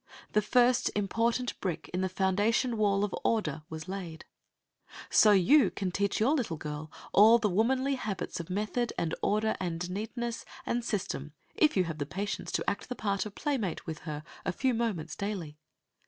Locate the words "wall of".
2.75-3.13